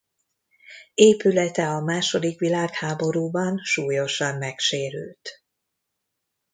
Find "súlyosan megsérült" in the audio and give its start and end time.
3.63-5.43